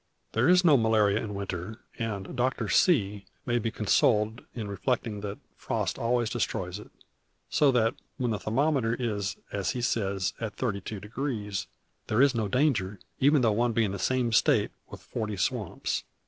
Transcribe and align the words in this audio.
There 0.31 0.49
is 0.49 0.65
no 0.65 0.77
malaria 0.77 1.23
in 1.23 1.35
winter; 1.35 1.77
and 1.99 2.35
Dr. 2.35 2.69
C 2.69 3.27
may 3.45 3.59
be 3.59 3.69
consoled 3.69 4.43
in 4.55 4.67
reflecting 4.67 5.21
that 5.21 5.37
frost 5.55 5.99
always 5.99 6.27
destroys 6.31 6.79
it: 6.79 6.89
so 7.51 7.71
that, 7.71 7.93
when 8.17 8.31
the 8.31 8.39
thermometer 8.39 8.95
is, 8.99 9.37
as 9.51 9.73
he 9.73 9.81
says, 9.83 10.33
at 10.41 10.55
thirty 10.55 10.81
two 10.81 10.99
degrees, 10.99 11.67
there 12.07 12.19
is 12.19 12.33
no 12.33 12.47
danger, 12.47 12.97
even 13.19 13.43
though 13.43 13.51
one 13.51 13.73
be 13.73 13.85
in 13.85 13.91
the 13.91 13.99
same 13.99 14.31
State 14.31 14.71
with 14.89 15.03
forty 15.03 15.37
swamps. 15.37 16.03